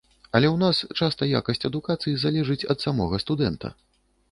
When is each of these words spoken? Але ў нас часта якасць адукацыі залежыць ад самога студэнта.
Але 0.37 0.47
ў 0.51 0.53
нас 0.63 0.77
часта 1.07 1.27
якасць 1.41 1.61
адукацыі 1.69 2.15
залежыць 2.25 2.67
ад 2.77 2.89
самога 2.89 3.23
студэнта. 3.27 3.75